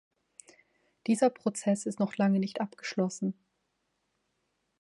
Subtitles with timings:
[1.05, 3.35] Dieser Prozess ist noch lange nicht abgeschlossen.